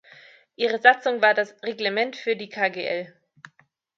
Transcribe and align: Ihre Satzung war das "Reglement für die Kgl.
Ihre 0.55 0.79
Satzung 0.79 1.21
war 1.21 1.35
das 1.35 1.61
"Reglement 1.61 2.15
für 2.15 2.35
die 2.35 2.49
Kgl. 2.49 3.13